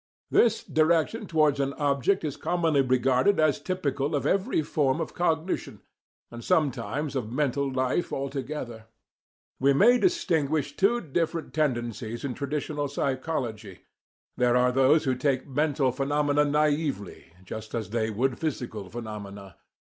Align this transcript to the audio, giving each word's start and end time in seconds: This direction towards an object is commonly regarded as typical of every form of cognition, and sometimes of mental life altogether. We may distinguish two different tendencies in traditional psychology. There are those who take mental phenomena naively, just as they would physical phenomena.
This 0.31 0.63
direction 0.63 1.27
towards 1.27 1.59
an 1.59 1.73
object 1.73 2.23
is 2.23 2.35
commonly 2.35 2.81
regarded 2.81 3.39
as 3.39 3.59
typical 3.59 4.15
of 4.15 4.25
every 4.25 4.63
form 4.63 4.99
of 4.99 5.13
cognition, 5.13 5.79
and 6.31 6.43
sometimes 6.43 7.15
of 7.15 7.31
mental 7.31 7.71
life 7.71 8.11
altogether. 8.11 8.85
We 9.59 9.73
may 9.73 9.99
distinguish 9.99 10.75
two 10.75 11.01
different 11.01 11.53
tendencies 11.53 12.25
in 12.25 12.33
traditional 12.33 12.87
psychology. 12.87 13.81
There 14.37 14.57
are 14.57 14.71
those 14.71 15.03
who 15.03 15.13
take 15.13 15.47
mental 15.47 15.91
phenomena 15.91 16.45
naively, 16.45 17.33
just 17.43 17.75
as 17.75 17.91
they 17.91 18.09
would 18.09 18.39
physical 18.39 18.89
phenomena. 18.89 19.57